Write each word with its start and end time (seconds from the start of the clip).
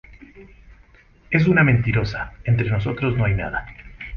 es 1.29 1.45
una 1.47 1.63
mentirosa. 1.63 2.33
entre 2.43 2.71
nosotros 2.71 3.15
no 3.15 3.25
hay 3.25 3.35
nada. 3.35 3.67